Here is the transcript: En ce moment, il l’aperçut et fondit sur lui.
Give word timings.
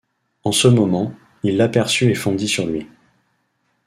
En 0.43 0.51
ce 0.51 0.67
moment, 0.67 1.13
il 1.43 1.57
l’aperçut 1.57 2.09
et 2.09 2.15
fondit 2.15 2.47
sur 2.47 2.65
lui. 2.65 2.87